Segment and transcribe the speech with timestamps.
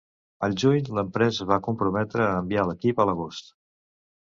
[0.45, 3.57] Al juny, l'empresa es va comprometre a enviar l'equip a l'agost.